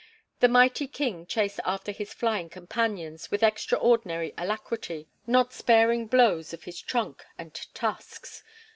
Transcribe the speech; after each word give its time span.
The 0.39 0.47
mighty 0.47 0.87
King 0.87 1.27
chased 1.27 1.59
after 1.63 1.91
his 1.91 2.11
flying 2.11 2.49
companions 2.49 3.29
with 3.29 3.43
extraordinary 3.43 4.33
alacrity, 4.35 5.07
not 5.27 5.53
sparing 5.53 6.07
blows 6.07 6.53
of 6.53 6.63
his 6.63 6.81
trunk 6.81 7.23
and 7.37 7.53
tusks. 7.75 8.43